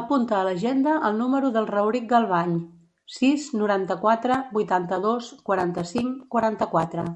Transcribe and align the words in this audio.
Apunta 0.00 0.36
a 0.40 0.42
l'agenda 0.48 0.92
el 1.08 1.18
número 1.22 1.50
del 1.58 1.66
Rauric 1.72 2.08
Galvañ: 2.14 2.54
sis, 3.18 3.50
noranta-quatre, 3.64 4.40
vuitanta-dos, 4.56 5.36
quaranta-cinc, 5.50 6.18
quaranta-quatre. 6.38 7.12